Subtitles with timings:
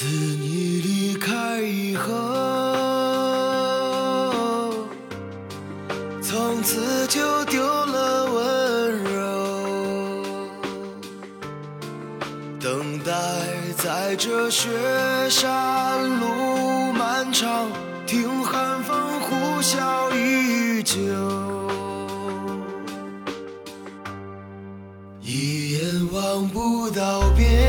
[0.00, 2.10] 自你离开以后
[6.22, 10.24] 从此就丢了温柔
[12.58, 13.12] 等待
[13.76, 14.70] 在这雪
[15.28, 17.70] 山路漫长
[18.06, 20.96] 听寒风呼啸依旧
[25.20, 27.59] 一眼望不到边